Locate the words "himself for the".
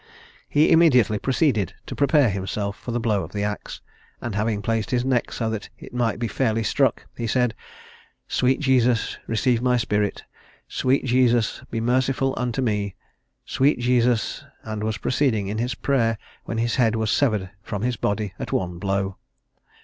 2.31-2.99